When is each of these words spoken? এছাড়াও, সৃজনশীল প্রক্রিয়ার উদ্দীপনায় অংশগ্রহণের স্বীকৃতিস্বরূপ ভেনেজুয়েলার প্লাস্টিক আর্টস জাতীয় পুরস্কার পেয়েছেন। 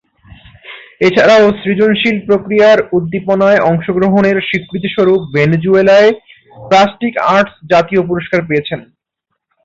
এছাড়াও, 1.01 1.45
সৃজনশীল 1.61 2.17
প্রক্রিয়ার 2.27 2.79
উদ্দীপনায় 2.97 3.59
অংশগ্রহণের 3.69 4.37
স্বীকৃতিস্বরূপ 4.47 5.21
ভেনেজুয়েলার 5.35 6.05
প্লাস্টিক 6.63 7.13
আর্টস 7.29 7.55
জাতীয় 7.71 8.01
পুরস্কার 8.09 8.39
পেয়েছেন। 8.49 8.79